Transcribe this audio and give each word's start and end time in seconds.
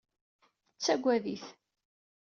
Tettagad-it. 0.71 1.45